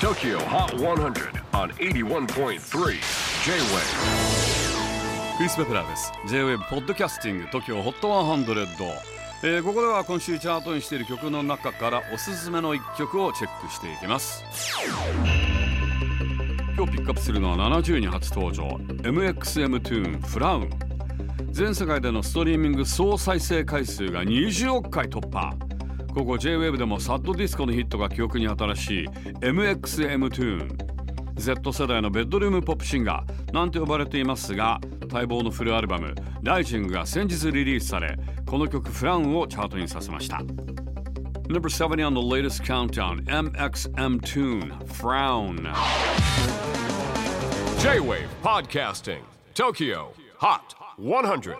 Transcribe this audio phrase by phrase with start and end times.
[0.00, 2.56] TOKYO HOT 100 on 81.3 J-WAVE
[5.36, 8.76] クリス・ベプラーです J-WAVE ポッドキャスティング TOKYO HOT 100、
[9.42, 14.44] えー、ここでは今週チャートにしている曲の中からおすすめの一曲をチェックしていきます。
[16.76, 18.68] 今日ピックアップするのは70に初登場。
[19.02, 20.70] MXM トゥーンフラウン
[21.50, 25.67] 全世界でのストリーミング総再生回数が20億回突破。
[26.18, 29.08] ここ JWAVE でもサッドディスコのヒットが記憶に新しい。
[29.38, 30.78] MXM トゥーン
[31.36, 33.52] Z 世代のベッドルームポップシンガー。
[33.52, 34.80] なんて呼ばれていますが
[35.12, 40.38] 待望のフルアルバム「ライジング」が先日リリースされこの曲「フラウン」をチャートにさせました。
[40.38, 45.72] Number 70 on the latest countdown MXM Tune Frown
[47.78, 49.20] J-WAVE PODCASTING
[49.54, 50.08] TOKYO
[50.40, 50.60] HOT
[50.98, 51.56] 100